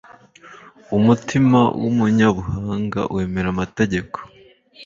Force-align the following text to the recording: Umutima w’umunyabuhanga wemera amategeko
Umutima 0.97 1.59
w’umunyabuhanga 1.81 3.01
wemera 3.13 3.47
amategeko 3.53 4.17